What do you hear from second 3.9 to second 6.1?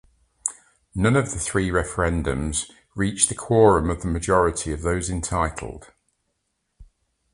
of the majority of those entitled.